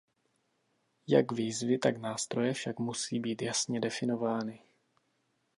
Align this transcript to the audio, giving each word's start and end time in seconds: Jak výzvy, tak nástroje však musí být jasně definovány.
Jak 1.07 1.31
výzvy, 1.31 1.77
tak 1.77 1.97
nástroje 1.97 2.53
však 2.53 2.79
musí 2.79 3.19
být 3.19 3.41
jasně 3.41 3.79
definovány. 3.79 4.59